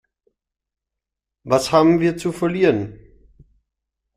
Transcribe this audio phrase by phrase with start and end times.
[1.43, 2.97] Was haben wir zu verlieren?